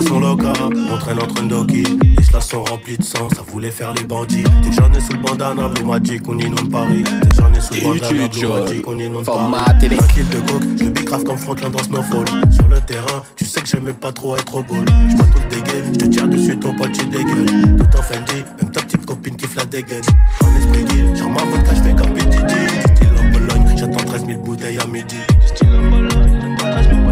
[0.00, 0.52] son loca.
[0.90, 1.84] On traîne entre Ndoki.
[2.02, 4.44] Les cela sont remplis de sang, ça voulait faire les bandits.
[4.62, 7.04] T'es j'en ai sous le bandana, Blue Magic, on inonde Paris.
[7.04, 9.54] T'es j'en ai sous le bandana, Blue Magic, on inonde Paris.
[9.84, 12.24] Un kill de coke, je big grave comme Franklin dans Snowfall.
[12.52, 14.84] Sur le terrain, tu sais que j'aimais pas trop être au bol.
[15.10, 17.46] J'bois tout le dégaine, je te tire dessus, ton pote, tu dégueules.
[17.78, 20.02] Tout en Fendi, même ta petite copine qui la dégaine.
[20.42, 22.14] En esprit guide, genre ma vodka, j'fais comme.
[22.14, 25.16] Du style en Pologne, j'attends 13 000 bouteilles à midi.
[25.46, 27.03] Style en Pologne, j'attends 13 000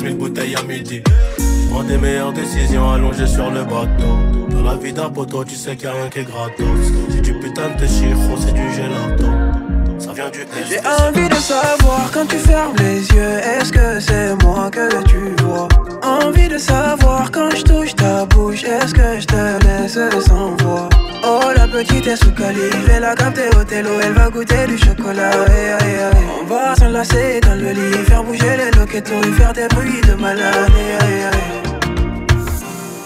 [0.00, 1.02] 13 000 bouteilles à midi.
[1.70, 4.16] Prends des meilleures décisions allongées sur le bateau.
[4.50, 6.66] Dans la vie d'un poteau, tu sais qu'il y a rien qui est gratos.
[7.10, 9.26] C'est du putain de chiro, c'est du gelato.
[9.98, 14.42] Ça vient du J'ai envie de savoir quand tu fermes les yeux, est-ce que c'est
[14.42, 15.68] moi que tu vois?
[16.02, 20.88] Envie de savoir quand je touche ta bouche, est-ce que je te laisse sans voix?
[21.22, 24.78] Oh la petite est sous calife, elle a capté au télo, elle va goûter du
[24.78, 25.30] chocolat.
[26.40, 30.14] On va s'enlacer dans le lit, faire bouger les loquetos et faire des bruits de
[30.14, 30.70] malade.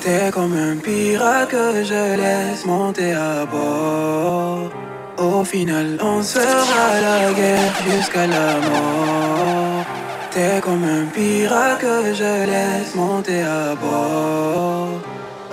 [0.01, 4.71] T'es comme un pirate que je laisse monter à bord.
[5.17, 9.84] Au final, on sera la guerre jusqu'à la mort.
[10.31, 15.01] T'es comme un pirate que je laisse monter à bord.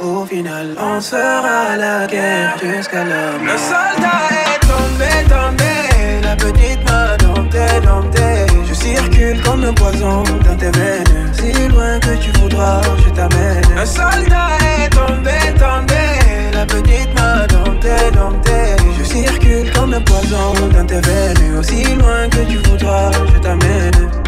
[0.02, 3.42] Au final, on sera à la guerre jusqu'à la mort.
[3.44, 6.22] Le soldat est tombé, tombé.
[6.24, 8.48] La petite m'a dompté, dompté.
[8.68, 11.32] Je circule comme un poison dans tes veines.
[11.34, 13.62] Si loin que tu voudras, je t'amène.
[13.76, 16.04] Le soldat est tombé, tombé.
[16.52, 18.76] La petite m'a dompté, dompté.
[18.98, 21.58] Je circule comme un poison dans tes veines.
[21.60, 24.21] Aussi loin que tu voudras, je t'amène.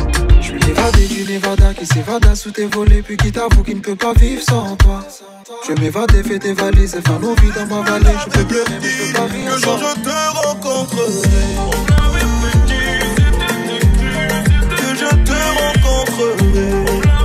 [0.66, 4.14] L'évadé du Nevada qui s'évada sous tes volets, puis qui t'avoue qu'il ne peut pas
[4.14, 5.04] vivre sans toi.
[5.68, 8.16] Je m'évader, fais tes valises et faire nos vies dans ma vallée.
[8.26, 9.52] Je peux pleurer, mais je peux pas rire.
[9.52, 11.40] Le jour je te rencontrerai.
[14.78, 17.23] Que je te rencontrerai.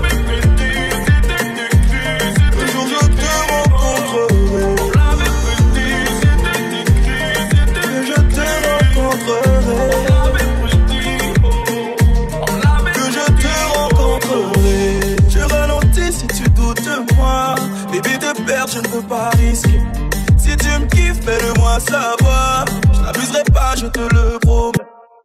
[19.08, 22.66] Si tu me kiffes, fais-le-moi savoir.
[22.92, 24.72] Je n'abuserai pas, je te le promets.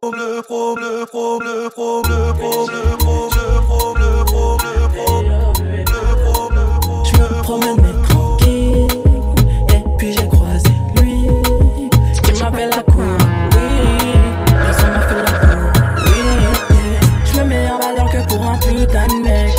[0.02, 5.38] Le pro, le pro, le pro, le pro, le pro, le pro, le pro, le
[5.82, 6.04] le
[6.54, 6.64] le.
[7.04, 8.88] Je me promenais tranquille
[9.68, 10.70] Et puis j'ai croisé
[11.00, 11.26] lui
[12.28, 13.18] Il m'appelle la cour,
[13.52, 14.12] oui
[14.46, 15.72] Personne m'a fait la cour,
[16.06, 16.22] oui
[17.24, 19.52] Je me mets en valeur que pour un putain de mec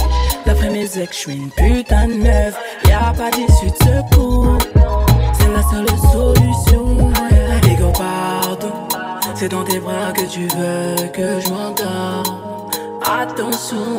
[0.46, 2.56] D'après mes ex, je suis une putain de meuf
[2.96, 4.58] Y'a pas d'issue de secours.
[5.34, 7.12] C'est la seule solution.
[7.70, 8.72] Ego partout
[9.34, 12.70] C'est dans tes bras que tu veux que je m'endors
[13.04, 13.98] Attention,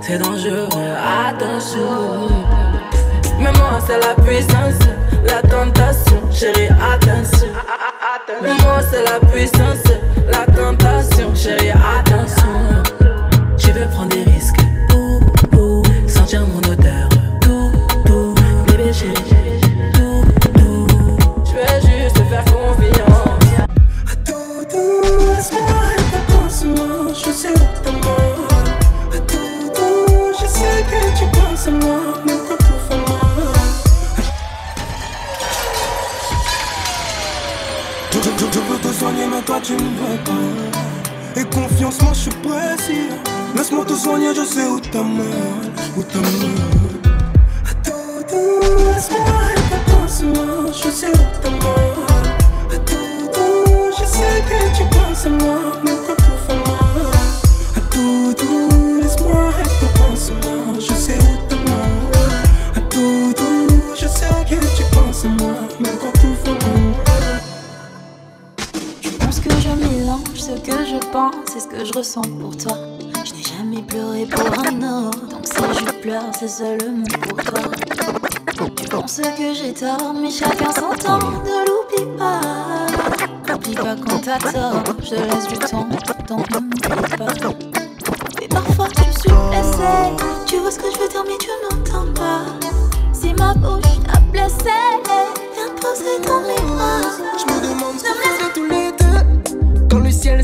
[0.00, 0.68] c'est dangereux,
[1.28, 2.28] attention.
[3.38, 4.80] Moi c'est la puissance,
[5.24, 7.48] la tentation, chérie attention.
[8.42, 9.84] Moi c'est la puissance,
[10.30, 12.99] la tentation, chérie attention.
[39.76, 39.84] Tu
[40.24, 41.40] pas.
[41.40, 43.08] Et confiance, moi je suis précis.
[43.56, 45.26] Laisse-moi te soigner, je sais où t'as mal,
[45.96, 46.50] où t'as mal.
[47.84, 47.92] Tout,
[48.94, 49.18] laisse-moi
[49.90, 52.06] pansement, je sais où mort.
[52.70, 55.58] À tout, tout, je sais que tu penses à moi,
[71.12, 72.76] et ce que je ressens pour toi.
[73.24, 77.62] Je n'ai jamais pleuré pour un autre, donc si je pleure, c'est seulement pour toi.
[78.76, 82.40] Tu penses que j'ai tort, mais chacun son temps, ne l'oublie pas.
[83.48, 85.88] N'oublie pas quand t'as tort, je laisse du temps,
[86.28, 86.80] t'en oublie
[87.18, 87.32] pas.
[88.40, 90.14] Et parfois tu suis blessé,
[90.46, 92.42] tu vois ce que je veux dire, mais tu n'entends pas.
[93.12, 94.70] Si ma bouche t'a blessé,
[95.56, 97.00] viens te poser dans mes bras.
[97.36, 97.98] Je me demande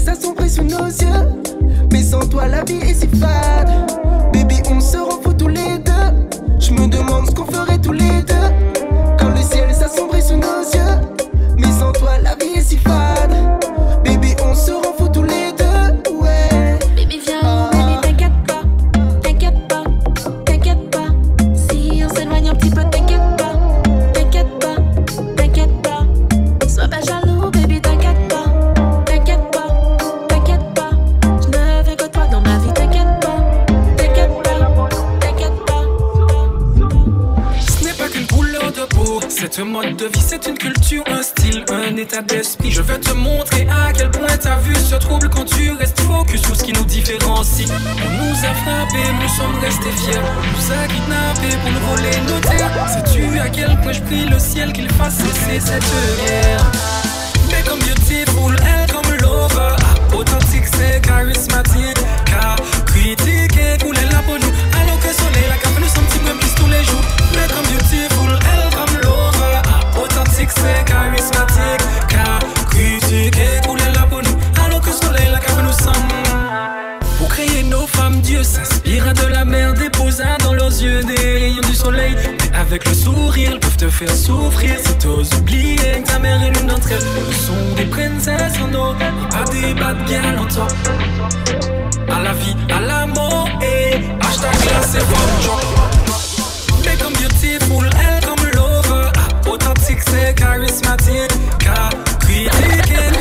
[0.06, 1.42] s'assombrit sous nos yeux.
[1.92, 3.68] Mais sans toi, la vie est si fade.
[4.32, 6.12] Baby, on se rend fou tous les deux.
[6.60, 8.75] Je me demande ce qu'on ferait tous les deux.
[77.58, 81.74] et nos femmes Dieu s'inspira de la mer, déposa dans leurs yeux des rayons du
[81.74, 82.14] soleil.
[82.24, 86.42] Mais avec le sourire, ils peuvent te faire souffrir si t'oses oublier que ta mère
[86.42, 87.00] est l'une d'entre elles.
[87.00, 88.94] Ce sont des princesses en eau,
[89.30, 90.72] pas des bad girls en top.
[92.08, 95.76] À la vie, à la mort et hashtag là c'est bon
[96.84, 99.10] Become beautiful, elle comme lover,
[99.50, 101.90] authentique c'est charismatique, car
[102.20, 103.15] critiquer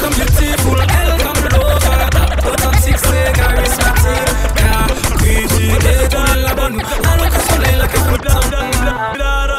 [0.00, 2.08] Welcome beautiful, welcome Rover
[2.48, 4.16] Otak sikse garis pati
[4.56, 4.88] Ka,
[5.20, 9.49] kiti eto la banu Alo kasko lela kasko dam dam dam dam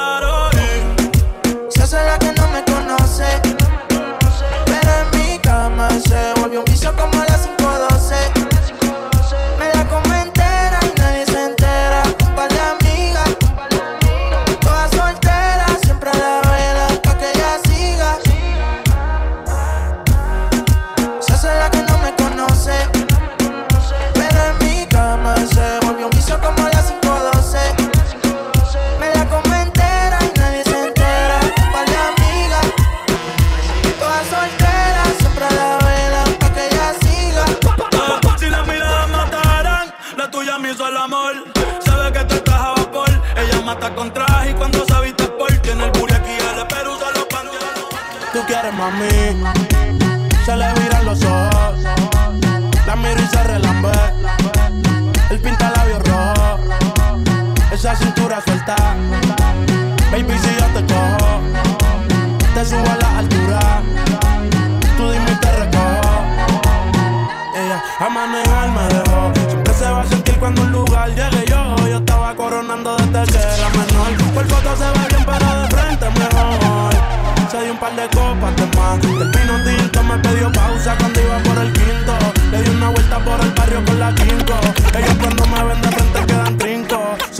[60.11, 61.41] Baby, si yo te cojo,
[62.53, 63.81] te subo a la altura.
[64.97, 66.11] Tú dime y te recojo.
[67.55, 69.31] Ella a manejar me dejó.
[69.49, 71.75] Siempre se va a sentir cuando un lugar llegue yo.
[71.87, 74.33] Yo estaba coronando desde que era menor.
[74.33, 76.93] Por foto se va bien, pero de frente mejor.
[77.49, 78.99] Se dio un par de copas de más.
[79.03, 82.13] el vino tinto me pidió pausa cuando iba por el quinto.
[82.51, 84.55] Le di una vuelta por el barrio con la quinco.
[84.97, 86.30] Ellos cuando me ven de frente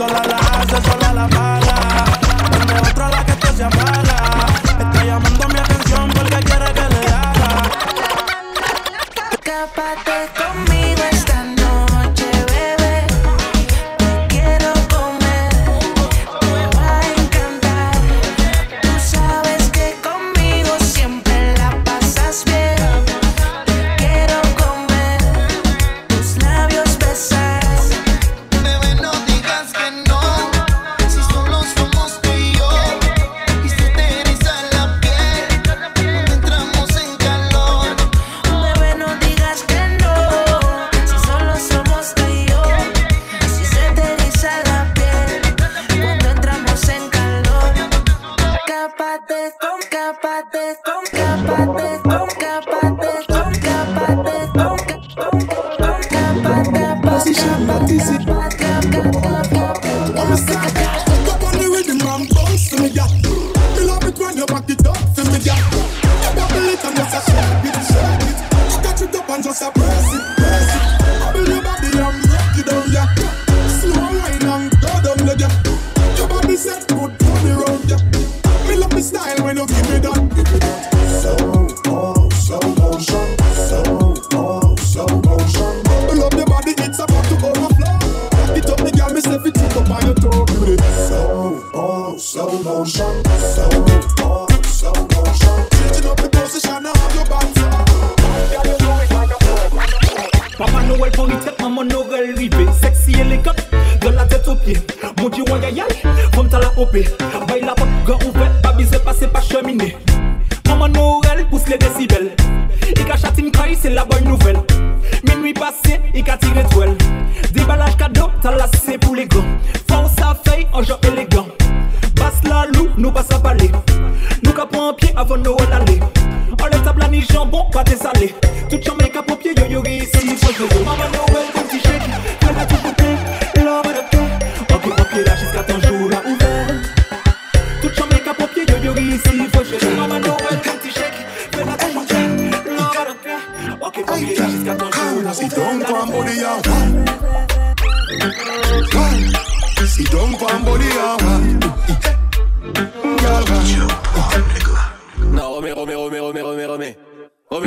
[0.02, 2.04] Sola la hace, sola la paga.
[2.50, 4.21] Ponme otra la que esto sea mala.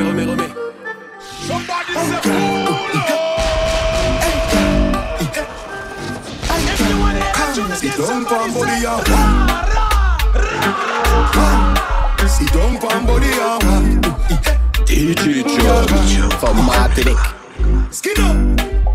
[0.06, 0.56] Remets, remets, remets.
[7.80, 9.48] Sit down, pan body and wine.
[11.36, 11.76] Wine.
[12.30, 14.02] Sit down, pan body and wine.
[14.86, 17.20] DJ Joe, formatic.
[17.92, 18.36] Skin up.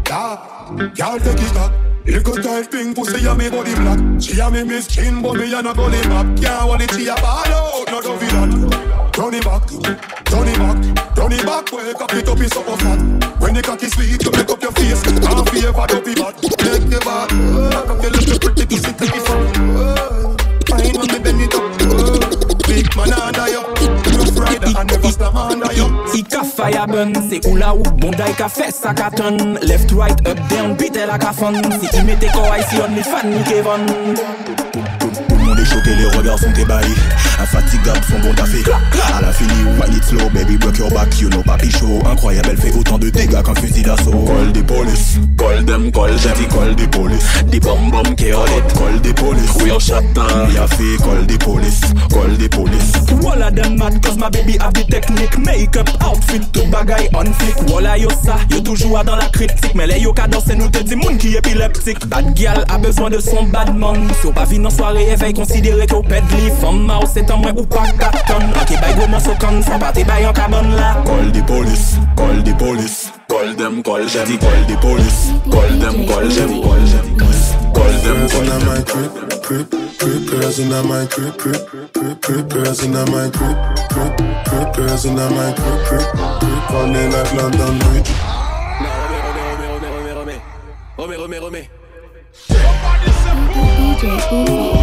[0.09, 0.37] Yeah.
[0.76, 1.73] Girl, take it back.
[2.07, 3.99] Little tight thing, pussy a me body black.
[4.21, 6.26] She a me miss chin, but me a no gully back.
[6.37, 9.00] Can't hold it, she a ball out, no do that.
[9.21, 11.71] Turn it back, turn it back, turn it back.
[11.71, 12.99] Well, cock it up, it's up flat.
[13.39, 15.03] When the cocky sweet, you make up your face.
[15.03, 16.41] Can't favor, don't be bad.
[16.41, 17.29] Make the bad.
[17.29, 19.45] Oh, cock your little pretty pussy, take it from.
[20.65, 22.65] Fine when me bend it up.
[22.65, 23.61] Big man under you.
[24.73, 24.87] I.
[26.11, 29.37] Si ka fire burn, c'est ou la ou Bon die ka fait ça ka ton
[29.61, 33.03] Left, right, up, down, beat la ka fun Si il mette quoi ici on est
[33.03, 33.85] fan ni Kevin
[35.61, 36.95] Tout le monde est choqué, les regards sont ébahis.
[37.38, 38.62] Infatigables sont bons taffés.
[39.14, 42.00] À la fini, wine it slow, baby, break your back, you know, papi show.
[42.11, 44.25] Incroyable, elle fait autant de dégâts qu'un fusil d'assaut.
[44.26, 47.45] Call des polices, call them, call them, dit call des polices.
[47.50, 49.50] Des bom bom qui call des polices.
[49.62, 52.93] Oui, en chatin, il a fait call des polices, call des polices.
[53.31, 57.33] All of them mad cause my baby have the technique Make-up, outfit, tout bagay on
[57.33, 60.69] flick Voilà yo ça, yo toujours dans la critique Mais les yo ka danser nous
[60.69, 64.47] te dit moun qui épileptique Bad girl a besoin de son bad man So pas
[64.47, 65.50] vin en soirée, éveil considéré
[65.87, 69.62] qu'au pedli Femme mouse, c'est en moins ou pas carton Ok, bye go morceau con,
[69.62, 73.12] sans pas tes bails en carbone là Call des polices, call des polices.
[73.28, 75.30] Call them, call them, dit call des polices.
[75.50, 77.16] Call them, call them, call them.
[77.73, 78.64] Call them, Girls call in them.
[78.66, 80.26] my crib, crib, crib.
[80.28, 81.57] Girls in my crib, crib,
[81.92, 82.49] crib, crib.
[82.50, 83.57] Girls in my crib,
[83.90, 84.75] crib, crib.
[84.75, 86.07] Girls in my crib, crib,
[86.40, 86.75] crib.
[86.75, 88.11] On est like London Bridge.
[88.80, 90.40] Remets, remets, remets, remets, remets.
[90.99, 91.40] Remets, remets,
[94.61, 94.80] remets.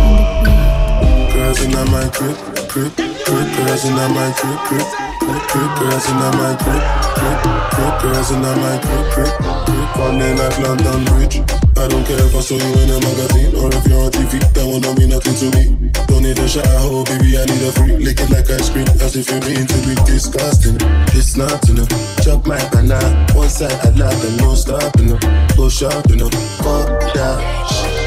[1.47, 2.35] Girls in my crib,
[2.67, 3.23] crib, crib.
[3.23, 4.83] Girls in my crib, crib,
[5.23, 5.79] crib, crib.
[5.79, 6.83] Girls in my crib,
[7.15, 7.39] crib,
[7.71, 8.01] crib.
[8.01, 10.19] Girls in my crib, crib, crib.
[10.19, 11.39] Est like London Bridge.
[11.79, 14.43] I don't care if I saw you in a magazine or if you're on TV.
[14.55, 15.89] That one don't mean nothing to me.
[16.11, 17.39] Don't need a shower, baby.
[17.39, 17.95] I need a free.
[17.95, 20.75] Lick it like ice cream, as if you mean to be disgusting.
[21.15, 21.87] It's not enough.
[22.27, 23.25] Chop my banana.
[23.31, 25.13] One side I like and no stopping.
[25.13, 26.29] Up, you.
[26.59, 28.06] Fuck that.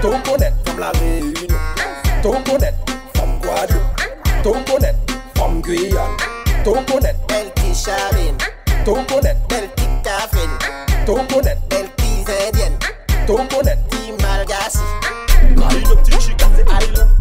[0.00, 1.58] Toconet from La Réunion,
[2.22, 2.74] Toconet
[3.14, 3.82] from Guadeloupe,
[4.44, 4.94] Toconet
[5.34, 6.16] from Guyane,
[6.64, 8.36] Toconet Belki Chavin,
[8.84, 10.50] Toconet Belki Cafin,
[11.04, 12.78] Toconet Belki Zedienne,
[13.26, 14.78] Toconet Team Malgassi.
[15.68, 17.17] Allez le petit chicafé, allez le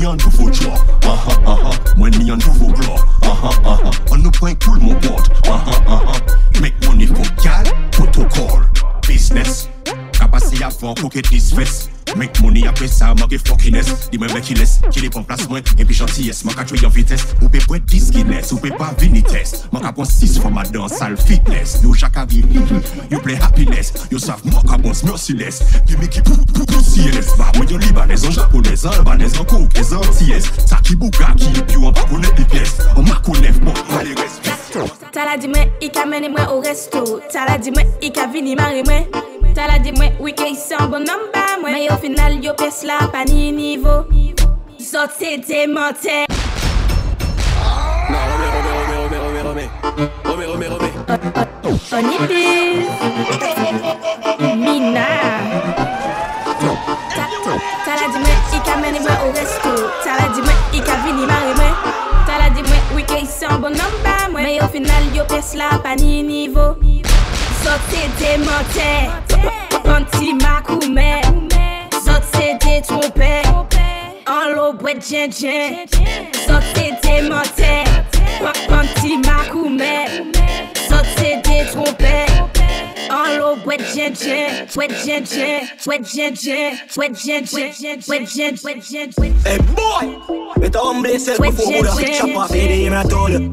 [0.00, 3.90] me an tou fo chwa Aha, aha, mwen me an tou ah ah Aha, aha,
[4.14, 4.96] an nou pwen koul mou
[5.50, 6.16] ah ah ah.
[6.60, 8.64] Make money for gal, protocol,
[9.06, 9.68] business.
[10.16, 11.28] Kapase a fon koket
[13.46, 16.56] fokines Di mwen mwen ki les, ki li pon plas mwen En pi chanties, man
[16.58, 20.08] ka chwe yon vites Ou pe pwen diskines, ou pe pa vinites Man ka pon
[20.08, 21.78] sis foma dan sal fitness.
[21.84, 22.42] Yo chaka vi,
[23.10, 23.92] yo play happiness.
[24.12, 27.84] Yo sav man ka bons merciless Gimi ki pou pou pou siyes Ba mwen yon
[27.86, 31.90] libanez, an japonez, an albanez An koukez, an tiyes Sa ki buka ki pi ou
[31.90, 34.40] an pa konen di ples An makonev bon, ale res
[35.12, 37.18] Tala di mwen, i ka mene mwen o resto.
[37.32, 39.39] Tala di mwen, i ka vini mare mwen.
[39.54, 41.72] Tala di mwen, wike yi san bon namba mwen.
[41.72, 44.06] Men yo final yo pes la pa ni nivo
[44.78, 46.26] Zot se demente
[48.10, 49.70] Non, remets, remets, remets, remets, remets.
[50.24, 50.94] Remets, remets, remets.
[51.92, 52.88] On y plus
[54.56, 55.06] Mina.
[57.84, 59.72] Tala di mwen, i ka mene mwen au resto.
[60.04, 61.74] Tala di mwen, i ka vini mare mwen.
[62.26, 64.44] Tala di mwen, wike yi san bon namba mwen.
[64.44, 66.76] Men yo final yo pes la pa ni nivo
[67.62, 68.90] Zot se demente
[69.84, 71.20] Panti makoume
[72.04, 73.42] Zot se detrompe
[74.26, 75.86] En l'eau, boîte djen djen
[77.28, 78.04] menteurs
[78.68, 80.06] Panty macoumet
[80.88, 82.30] Sauté des trompettes
[83.10, 88.26] En l'eau, boîte djen djen Boîte djen djen Boîte djen djen Boîte djen djen Boîte
[88.26, 90.16] djen djen Hey boy,
[90.58, 93.50] better humble yourself before you put a chop off your name and I told you.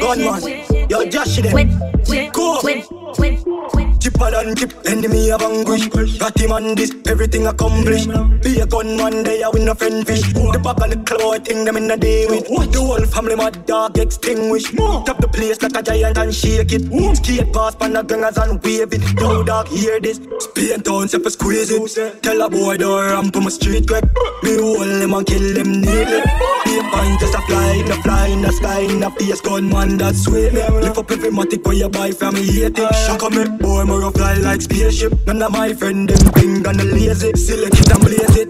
[0.00, 2.32] Gunman, yo Josh them.
[2.32, 3.01] Cool.
[3.18, 3.38] Win,
[3.74, 3.91] win.
[4.02, 5.86] Chipper than chip, enemy of anguish.
[6.18, 8.08] Got him on this, everything accomplished.
[8.42, 10.32] Be a gun gunman, they are win a friend fish.
[10.32, 12.48] The back and the claw, thing them in a day with.
[12.72, 14.74] The whole family, my dog extinguished.
[15.06, 16.82] Tap the place like a giant and shake it.
[17.16, 19.02] Skate past pan the gangers and wave it.
[19.20, 20.20] Yo dog, hear this.
[20.40, 22.22] Spain town, step squeeze it.
[22.24, 24.04] Tell a boy don't ramp on my street quick.
[24.42, 26.22] Me hold them and kill them neatly.
[26.66, 29.40] Be a pint just a fly, in the fly in the sky, in the face
[29.40, 30.52] gunman that sweet.
[30.52, 32.94] Lift up every matic where you buy from me, hate it.
[33.06, 35.12] Shock on me, eh, boy, more of fly like spaceship.
[35.26, 37.32] None of my friend them thing gonna lazy.
[37.36, 38.48] Select it and blaze it.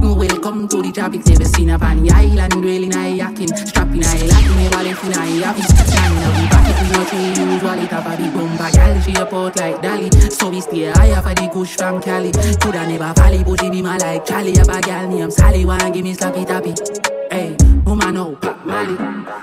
[0.00, 3.48] Welcome to the tropics, never seen up on island, really nice yakin.
[3.48, 5.62] Strapping I lacking, never left in I happy.
[5.62, 7.18] Standing up the pocket is not the
[7.52, 10.32] usual, it have a big bumper gal, she a port like Dali.
[10.32, 12.32] So we stay higher for the kush from Cali.
[12.32, 14.56] Coulda never valley, but she be my like Charlie.
[14.56, 16.74] Have a gal named Sally, wanna give me slappy tappy.
[17.30, 18.96] Hey, woman, no, pop Mali.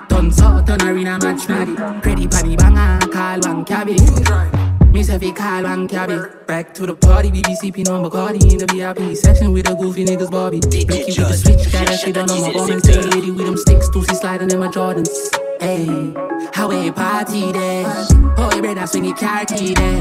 [0.09, 1.73] Turn so, turn arena match Mali.
[2.01, 4.74] Ready panny banger, call one cabby.
[4.95, 6.15] Me say fi call one cabby.
[6.47, 9.75] Back to the party, we be sipping on Bacardi in the VIP section with the
[9.75, 10.61] goofy niggas Bobby.
[10.71, 13.57] Mickey with the switch, got that shit on my bum and stay lady with them
[13.57, 15.11] sticks, Lucy sliding in my Jordans.
[15.59, 15.83] Hey,
[16.53, 17.83] how we party there?
[18.39, 19.99] Oh, you better swing it car key there.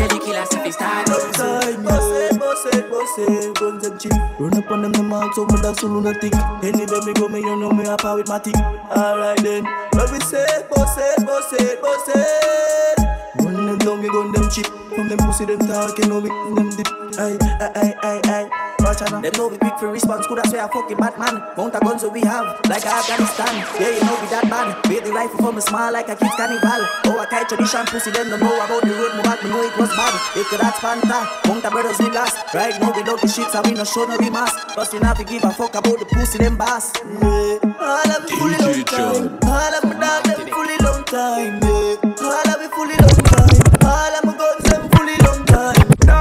[0.00, 1.04] Tell the killers if it's time.
[1.04, 4.16] Time, it, boss it, boss it, guns and cheap.
[4.40, 6.32] Run up on them, them out, so my dog so lunatic.
[6.64, 8.56] Anywhere me go, me you know me a power with my tick.
[8.56, 13.21] Alright then, what we say, boss it, boss it, boss it.
[13.38, 14.66] Run them down, we gun them cheap.
[14.66, 16.88] From them pussy, them talking, know we them dip.
[17.18, 18.48] Aye, aye, aye, aye, aye.
[18.80, 20.26] Watch out, them know we quick for response.
[20.26, 21.40] Could I say a fucking Batman?
[21.56, 23.64] Mount a guns that we have, like Afghanistan.
[23.80, 24.76] Yeah, you know we that bad.
[24.88, 26.82] Beat the rifle from a smile like a kid's carnival.
[27.08, 29.14] Oh, I carry tradition, pussy, them don't know about the road.
[29.16, 30.12] Move back, me know it was bad.
[30.36, 32.36] If the that's Panther, Mount a brothers we last.
[32.52, 34.52] Right now we love the shits and we no show no remorse.
[34.74, 36.92] Plus we not to give a fuck about the pussy, them boss.
[37.00, 37.64] Yeah.
[37.80, 39.38] All of me fully long time.
[39.46, 41.62] All of me dog, them fully long time.
[41.62, 42.28] Yeah.
[42.28, 42.98] All of me fully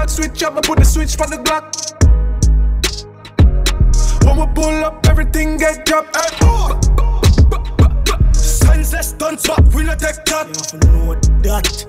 [0.02, 0.08] time.
[0.10, 1.72] Switch up, I put the switch for the Glock.
[4.26, 6.16] When we pull up, everything get dropped.
[6.16, 6.32] Hey.
[8.34, 10.48] Senseless stunts, but we no take that.
[10.74, 11.88] You know that.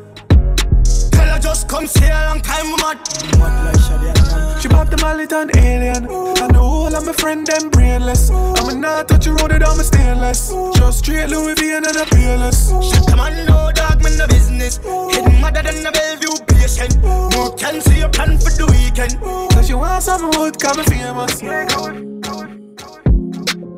[1.12, 2.98] Tell her just come stay a long time, we mad.
[3.38, 6.06] Mad like Shadi She pop the mallet and alien.
[6.06, 8.30] I know whole of my friend them brainless.
[8.30, 10.52] I'ma not touch you road it, I'm a stainless.
[10.74, 12.70] Just straight Louis V and a peerless.
[12.82, 14.78] Shit, come on, no dog, man, no business.
[14.78, 17.02] Hidden madder than a Bellevue patient.
[17.02, 19.20] No can see your plan for the weekend.
[19.52, 21.42] Cause you want some wood, come and famous.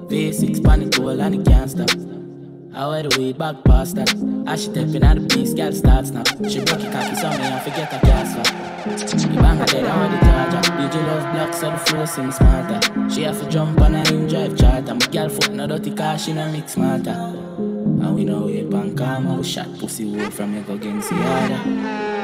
[0.09, 1.91] V6 panic goal and it can't stop.
[2.75, 4.13] I wear the weed back past that.
[4.47, 6.27] As she stepping at the beast, girl start snap.
[6.49, 8.47] She broke it cocky so me and forget her gas swap.
[8.85, 10.73] The bang her dead, I wear the charger.
[10.73, 12.81] DJ love black, so the flow seem smarter.
[13.09, 14.95] She have to jump on a in drive charter.
[14.95, 17.74] My girl foot no dirty car, she no mix smarter.
[18.03, 21.17] And we know it pan calm, we shot pussy wood from me go against the
[21.17, 21.61] other.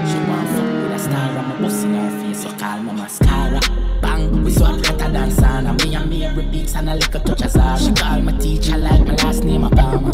[0.07, 2.93] She want fuck with a star, I'm a bust in her face, so call my
[2.93, 3.61] mascara.
[4.01, 5.75] Bang, we swap better than Sana.
[5.75, 7.79] Me and me every beats and a little touch of Zara.
[7.79, 10.11] She call my teacher like my last name, Obama.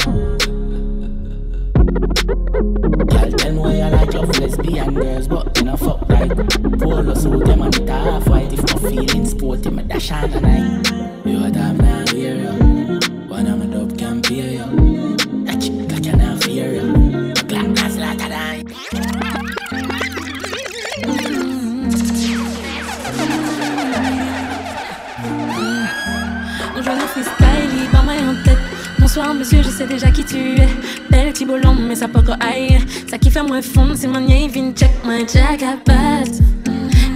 [3.11, 6.31] Girl, tell me why you like your lesbian girls, but you know fuck right.
[6.79, 8.53] Polo suit, them and it half white.
[8.53, 10.91] If my feeling sporty, me dash on the night.
[11.25, 12.06] You a damn now
[29.77, 30.69] sais déjà qui tu es.
[31.11, 32.79] Belle petit bolon, mais ça peut aïe.
[33.11, 36.41] Ça qui fait moins fond, c'est mon vin check, my jack à patte.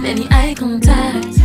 [0.03, 1.41] Baby, eye contact.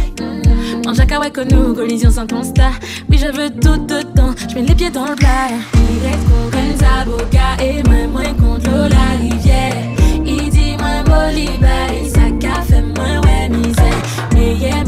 [0.87, 0.93] En
[1.31, 2.71] que nous, collision sans constat.
[3.09, 5.49] Oui, je veux tout dedans, je mets les pieds dans le plat.
[5.75, 9.75] Il est trop comme Zaboka et même moins contre la rivière.
[10.25, 14.03] Il dit moins Bolivar, et ça café moins ouais misère.
[14.35, 14.86] Meilleur moment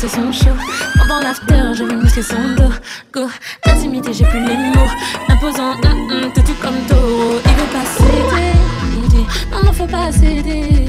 [0.00, 0.56] chanteuse, ce son c'est son show.
[0.98, 2.72] Pendant l'after, je vais muscler son dos.
[3.12, 3.28] Go,
[3.66, 4.90] intimité, j'ai plus les mots.
[5.28, 7.40] Imposant, hum hum, tout comme taureau.
[7.44, 10.86] Il veut pas céder, non, non, faut pas céder.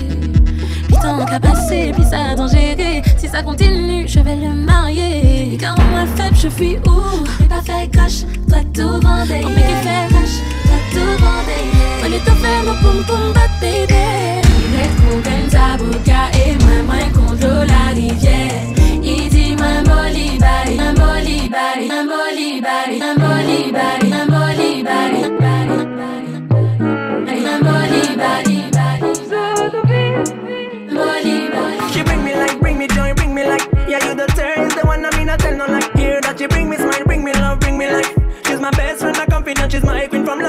[0.88, 3.02] Putain, qu'à passer, puis ça a dangereux.
[3.18, 5.58] Si ça continue, je vais le marier.
[5.60, 7.26] Car moi faible, je fuis où?
[7.40, 9.42] J'ai pas fait cash, toi tout vendé.
[9.44, 11.60] On fait fait cash, toi tout bandé.
[12.04, 14.42] On est fait mon poum poum bat bébé.
[14.74, 18.81] Il est comme Zabuka et moi, moi contre la rivière.
[20.12, 25.72] molly body, a molly body, a molly body, a molly body, a molly body, body,
[27.46, 29.12] a molly body, body.
[31.94, 33.68] She bring me like, bring me joy, bring me like.
[33.88, 35.94] Yeah, you the turn is the one I mean, I tell no like.
[35.96, 38.14] Here that you bring me smile, bring me love, bring me life.
[38.46, 40.42] She's my best friend, my confidant, she's my queen from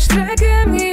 [0.00, 0.89] strecke me.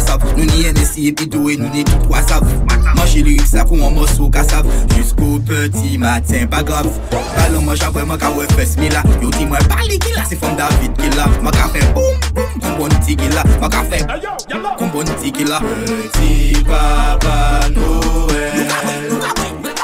[0.00, 2.48] Savent Nous ni NSI et puis doué, nous ni tout trois savent
[2.96, 6.90] Manger lyrics ça pour un morceau qu'à savent Jusqu'au petit matin, pas grave.
[7.36, 10.22] Ballon moi j'avoue moi qu'à ouais fesse mi là Yo dis moi parler qui là,
[10.28, 11.26] c'est femme David qui là.
[11.42, 13.42] Moi qu'à faire boum boum, comme bon tiki là.
[13.60, 14.06] Moi qu'à faire
[14.78, 15.60] comme bon tiki là.
[15.86, 18.68] Petit Papa Noël,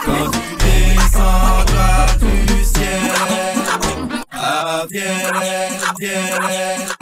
[0.05, 3.13] quand tu descendras du ciel,
[4.33, 5.03] ah viens,
[5.99, 6.97] viens,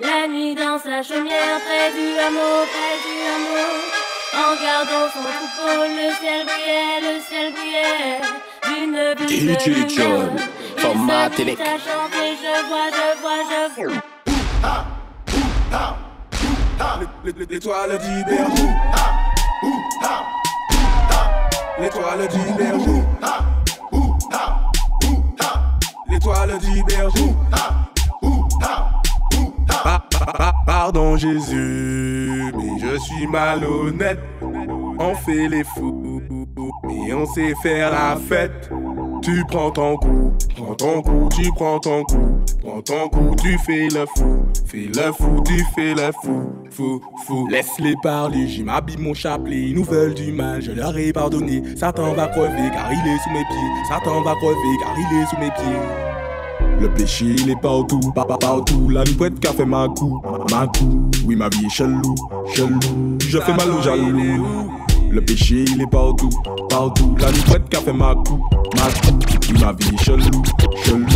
[0.00, 3.68] La nuit dans sa chaumière, près du hameau, près du hameau.
[4.34, 8.20] En gardant son troupeau, le ciel brillait, le ciel brillait.
[9.26, 9.56] D'une
[10.78, 14.02] format à chanter, je vois, je vois, je vois.
[17.50, 18.66] L'étoile d'Iberou.
[21.78, 23.04] L'étoile d'Iberou.
[26.08, 27.36] L'étoile d'Iberou.
[27.50, 27.97] Pa- pa- pa-
[30.66, 34.20] Pardon Jésus, mais je suis malhonnête.
[34.98, 36.22] On fait les fous,
[36.84, 38.70] mais on sait faire la fête.
[39.22, 43.58] Tu prends ton coup, prends ton coup, tu prends ton coup, prends ton coup, tu
[43.58, 47.48] fais le fou, fais le fou, tu fais le fou, fou, fou.
[47.48, 51.62] Laisse-les parler, j'y m'habille mon chapelet, ils nous veulent du mal, je leur ai pardonné.
[51.76, 55.26] Satan va crever car il est sous mes pieds, Satan va crever car il est
[55.26, 56.17] sous mes pieds.
[56.80, 60.66] Le péché il est partout, papa partout, la mouette qui a fait ma coup, ma
[60.66, 61.10] coup.
[61.26, 62.14] Oui ma vie est chelou,
[62.54, 62.78] chelou,
[63.26, 64.70] je fais mal aux jaloux.
[65.10, 66.30] Le péché il est partout,
[66.68, 68.44] partout, la mouette qui a fait ma coup,
[68.76, 69.18] ma coup.
[69.50, 70.42] Oui ma vie est chelou,
[70.84, 71.06] chelou,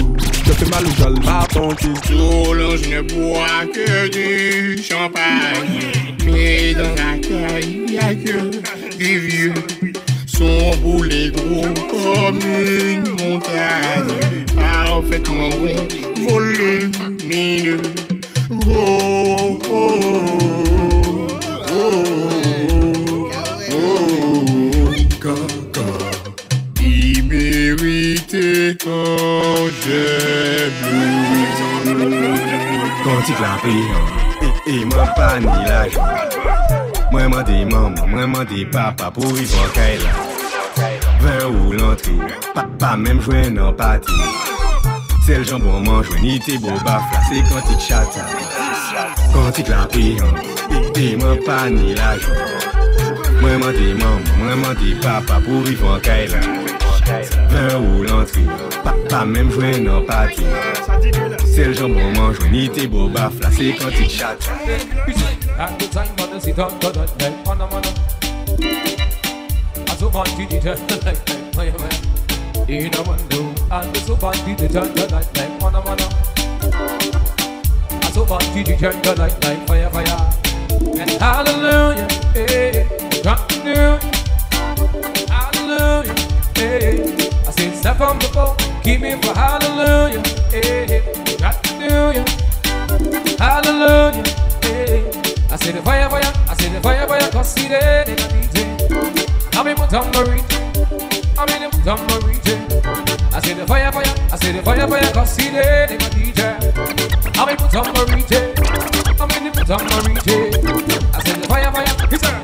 [0.44, 1.22] je fais mal aux jaloux.
[1.24, 1.94] Pardon Jésus.
[2.08, 5.92] Solange ne boit que du champagne.
[6.24, 9.54] Mais dans la caille, y a que des vieux.
[10.36, 14.12] Son boulet gros comme une montagne.
[14.56, 15.76] Parfaitement bon,
[16.28, 17.82] volumineux.
[18.50, 19.98] Gros, gros,
[21.66, 22.04] gros,
[23.68, 24.90] gros.
[25.20, 25.88] Caca.
[26.80, 30.80] Immérité quand j'aime
[33.04, 33.76] Quand tu clampé,
[34.66, 35.86] et, et moi pas ni la
[37.42, 40.10] des maman, moi m'en des papa pour vivre en Kaila.
[41.20, 42.12] Vers où l'entrée,
[42.54, 44.12] pas, pas même jouer non pâté.
[45.26, 45.80] C'est le jambon
[46.58, 48.18] beaux baffes là, c'est quand tu chattes.
[49.32, 50.16] Quand tu clampé,
[50.96, 52.16] et, et moi pas ni la
[53.58, 56.40] m'en des maman, moi m'en des papa pour vivre en Kaila.
[57.50, 58.46] Vers où l'entrée,
[58.82, 60.44] pas, pas même jouer non pâté.
[61.44, 62.12] C'est le jambon
[62.50, 63.90] ni tes beaux baffes là, c'est quand
[65.60, 67.94] An güzel bana sitan kadar ne anam anam
[69.92, 71.98] Asu banti di tan kadar ne maya maya
[72.68, 76.10] Ina mandu An asu banti di tan kadar ne anam anam
[78.06, 80.42] Asu banti di tan kadar ne fire fire.
[81.00, 82.86] And hallelujah eh
[83.24, 84.00] hallelujah
[85.28, 86.14] hallelujah
[86.56, 91.02] eh I said step on the boat keep me for hallelujah eh
[91.40, 92.24] hallelujah
[93.38, 94.24] hallelujah
[94.64, 95.11] eh
[95.52, 97.76] I see the fire, fire, I see the fire, fire, cause see the
[98.08, 98.56] DJ.
[99.54, 100.48] I'm in Mutambarite,
[101.38, 103.34] I'm in Mutambarite.
[103.34, 105.60] I see the fire, fire, I see the fire, fire, cause see the
[106.16, 106.56] DJ.
[107.36, 108.40] I'm in Mutambarite,
[109.20, 111.14] I'm in Mutambarite.
[111.14, 112.41] I see the fire, fire, it's a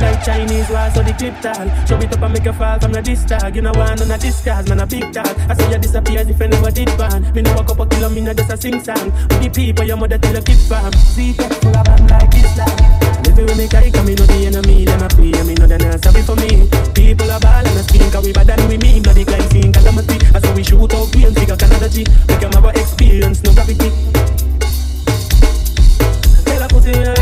[0.00, 1.36] Like Chinese war so the clip.
[1.88, 3.54] Show it up and make a fall from the disc tag.
[3.54, 5.34] You know one on a disc cause man a big tag.
[5.48, 7.22] I see you disappear if I never did ban.
[7.34, 9.10] Me no walk up a kilo, me no just a sing song.
[9.10, 10.92] With the people your mother tell you keep farm.
[10.92, 13.00] See full of bam like Islam.
[13.24, 15.66] Living with me guy, come me know the enemy, them a pray, and me know
[15.66, 16.68] they not sorry for me.
[16.94, 19.02] People are ball and a scream, cause we bad than we mean.
[19.02, 20.16] Bloody guy sing calamity.
[20.34, 22.06] I saw we shoot out pain, figure Canada G.
[22.26, 23.92] Make them have experience, no gravity.
[26.48, 27.19] Tell a pussy in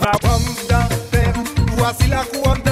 [0.00, 1.32] Hablábamos de, de,
[1.76, 2.69] tú así la cuenta.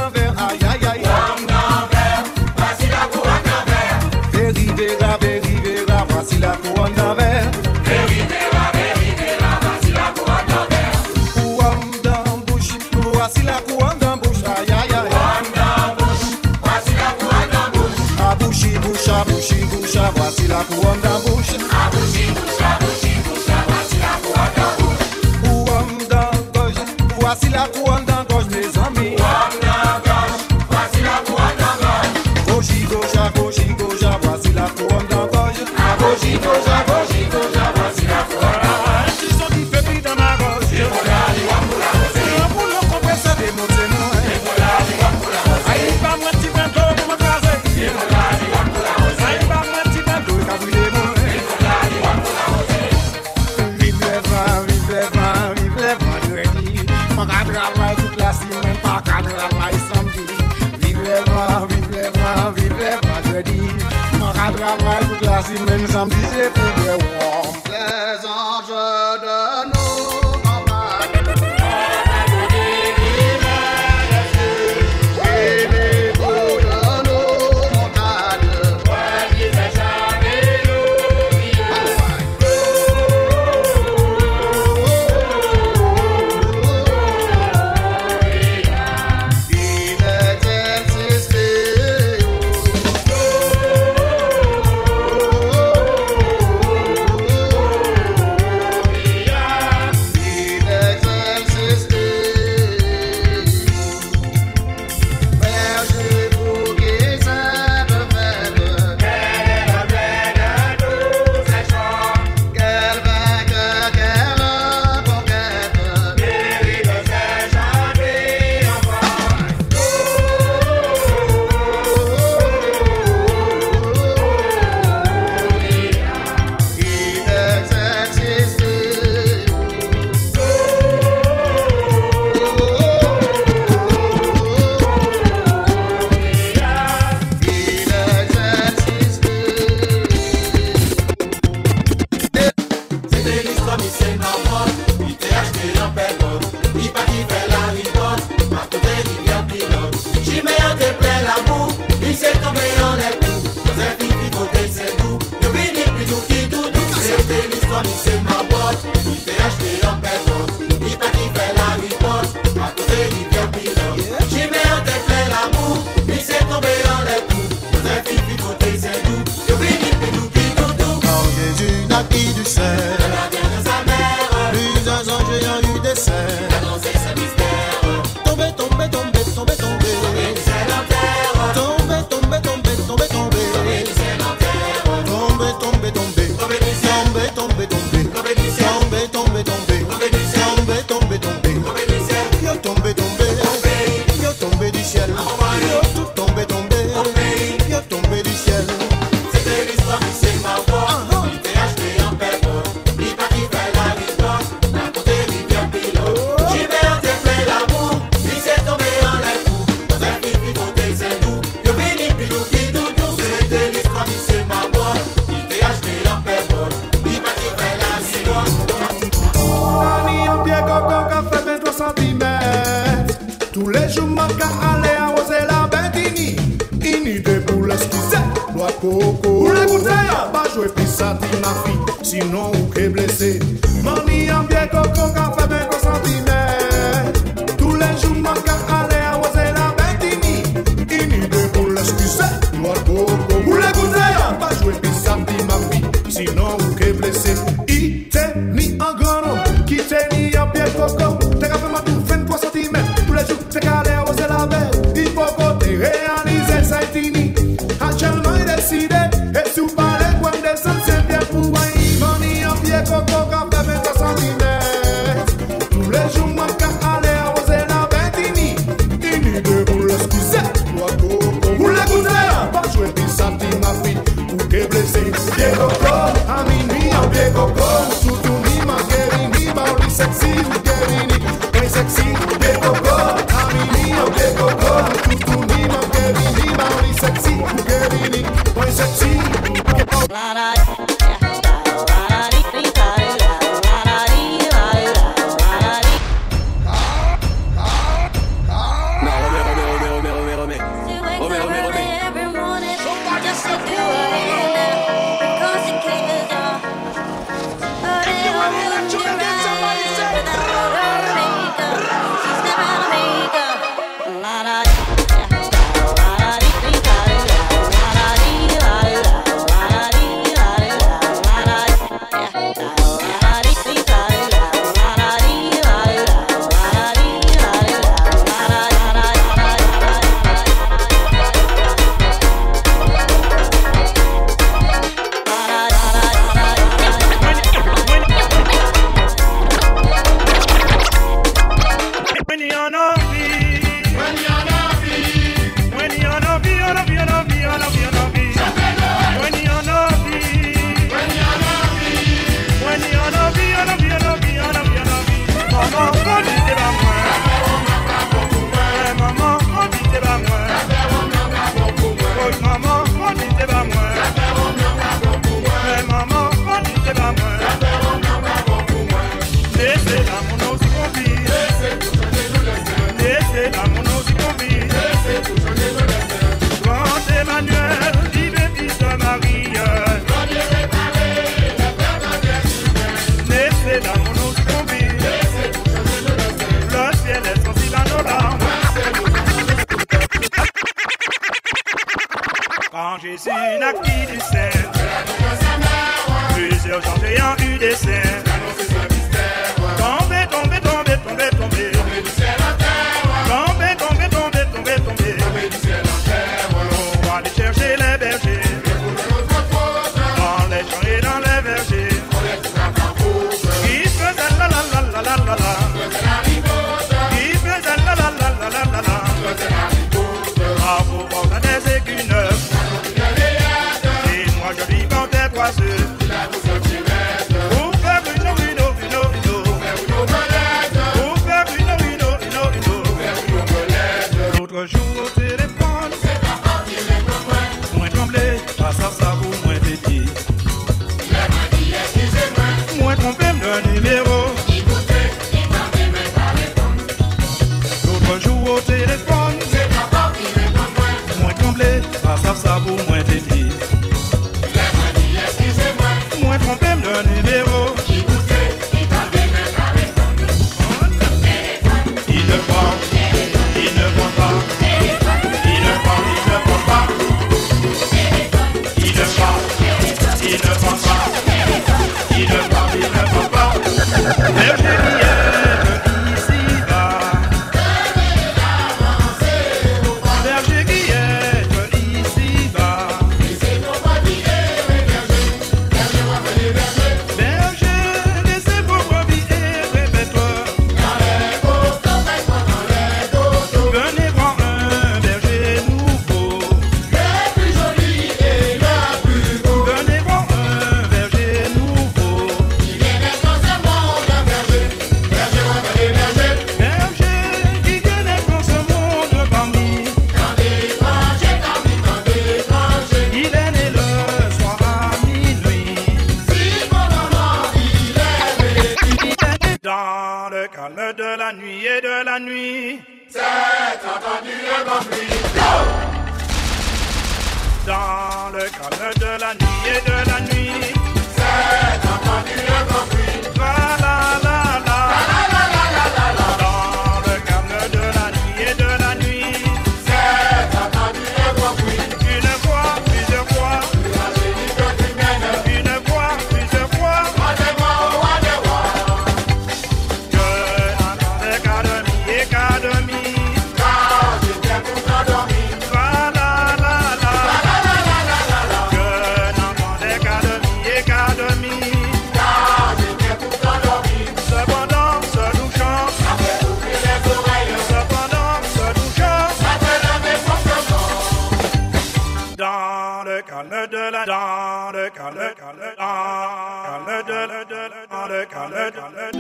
[578.79, 579.18] Don't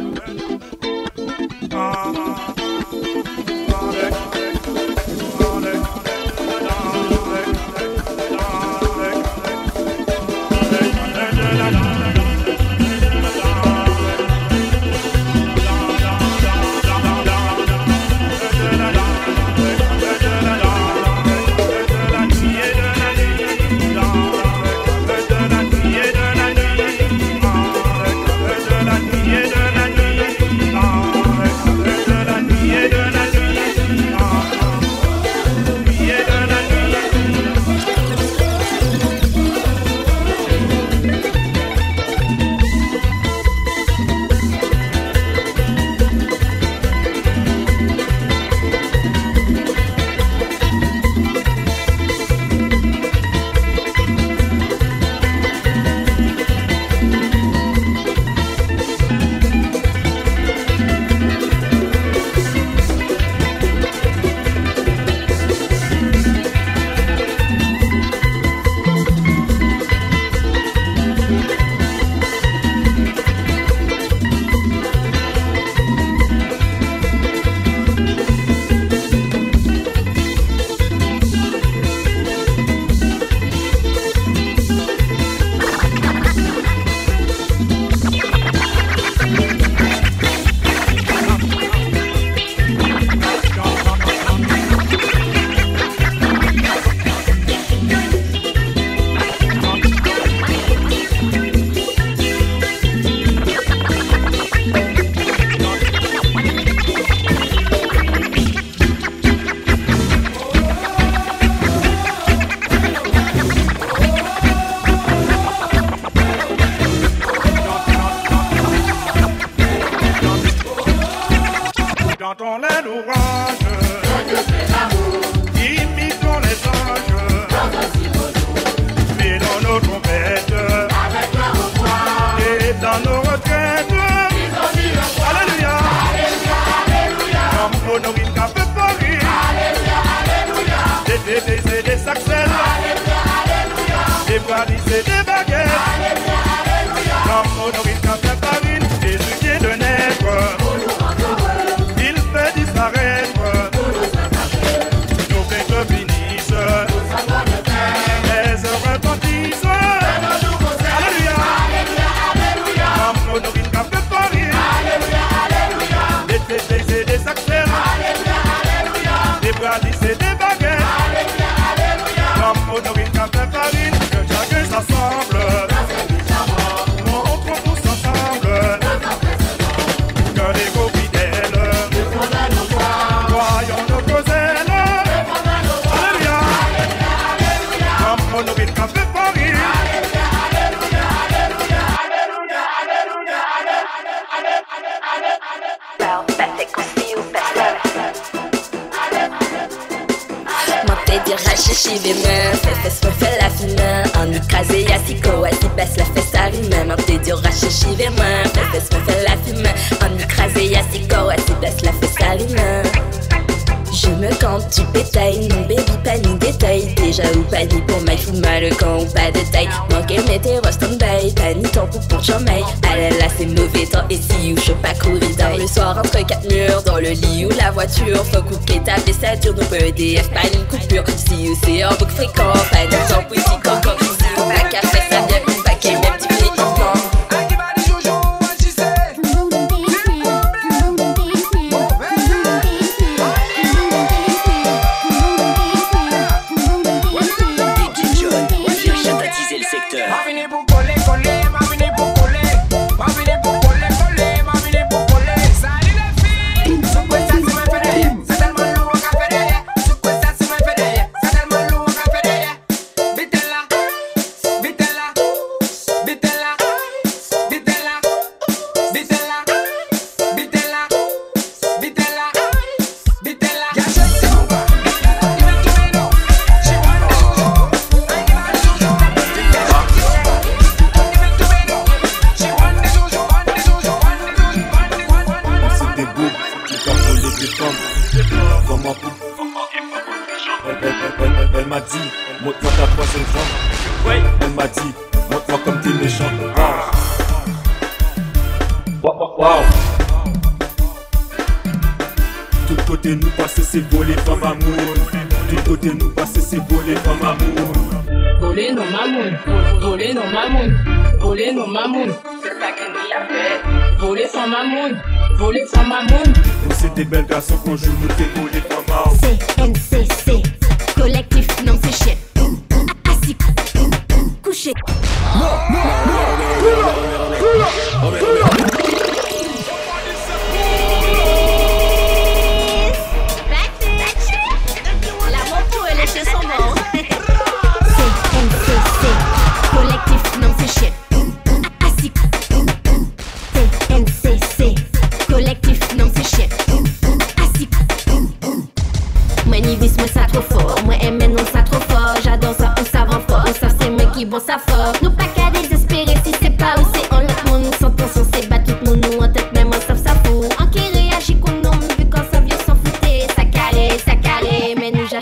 [218.32, 219.68] mal quand on pas de taille.
[219.90, 223.86] Manquer mais t'es Roston Bay T'as ni ton coup pour jamais Ah là c'est mauvais
[223.86, 227.10] temps et si ou je pas courir dans le soir entre quatre murs Dans le
[227.10, 231.04] lit ou la voiture Faut couper ta vaisselle dure Nos PDF pas une coupure.
[231.16, 234.68] Si ou c'est en boucle fréquent Pas de temps pour quand quand Si ou pas
[234.68, 235.07] café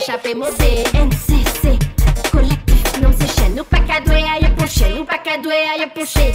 [0.06, 5.90] échappé não se collectif non séché nous pas cadoué aïe poché nous pas aí aïe
[5.92, 6.32] poché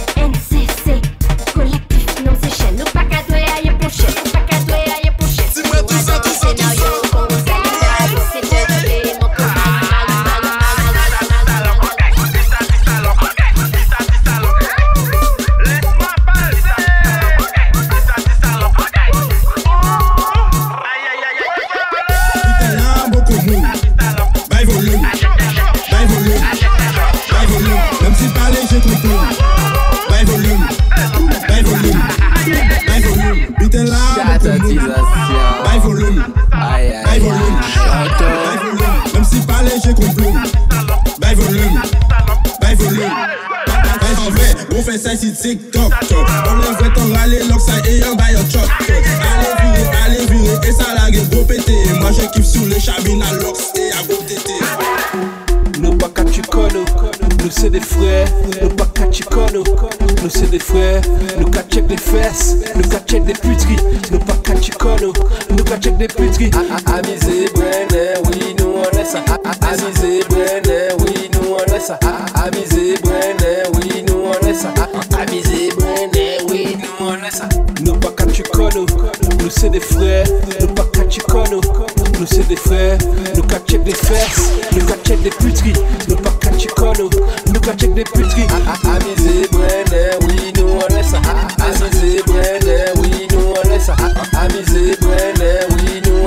[86.08, 87.08] Nou pa kache kono,
[87.50, 88.46] nou ka chek de pitri
[88.92, 91.18] Amize brene, oui nou anle sa
[91.66, 93.94] Amize brene, oui nou anle sa
[94.42, 96.26] Amize brene, oui nou